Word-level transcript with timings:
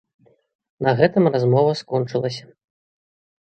На 0.87 0.93
гэтым 1.01 1.23
размова 1.35 1.71
скончылася. 1.83 2.45